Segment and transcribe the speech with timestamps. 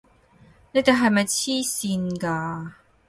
[0.71, 2.71] 你哋係咪癡線㗎！